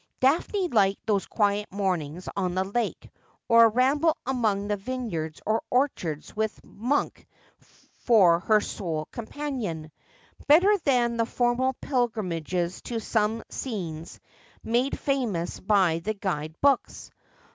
Daphne 0.19 0.67
liked 0.69 1.05
those 1.05 1.27
quiet 1.27 1.71
mornings 1.71 2.27
on 2.35 2.55
the 2.55 2.63
lake, 2.63 3.11
or 3.47 3.65
a 3.65 3.69
ramble 3.69 4.17
among 4.25 4.67
vineyards 4.69 5.39
or 5.45 5.61
orchards, 5.69 6.35
with 6.35 6.59
Monk 6.65 7.27
for 7.99 8.39
her 8.39 8.61
sole 8.61 9.07
com 9.11 9.27
panion, 9.27 9.91
better 10.47 10.75
than 10.85 11.17
the 11.17 11.27
formal 11.27 11.73
pilgrimages 11.81 12.81
to 12.81 12.99
some 12.99 13.43
scene 13.51 14.07
made 14.63 14.97
famous 14.97 15.59
by 15.59 15.99
the 15.99 16.15
guide 16.15 16.55
books. 16.61 17.11